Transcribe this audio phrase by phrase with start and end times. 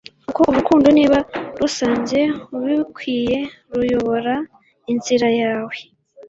[0.25, 1.17] kuko urukundo, niba
[1.59, 2.19] rusanze
[2.55, 3.39] ubikwiye,
[3.77, 4.35] ruyobora
[4.91, 5.77] inzira yawe.”